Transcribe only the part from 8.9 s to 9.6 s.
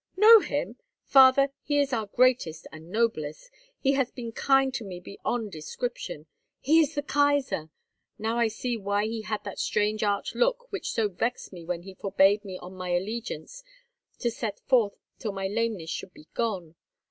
he had that